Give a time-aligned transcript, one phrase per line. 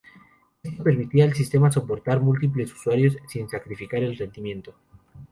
[0.63, 4.73] Esto permitía al sistema soportar múltiples usuarios sin sacrificar el rendimiento.